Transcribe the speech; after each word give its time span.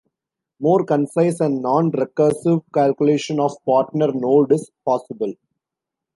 More 0.59 0.83
concise 0.83 1.41
and 1.41 1.61
non-recursive 1.61 2.63
calculation 2.73 3.39
of 3.39 3.55
partner 3.67 4.11
node 4.11 4.51
is 4.51 4.71
possible. 4.83 5.35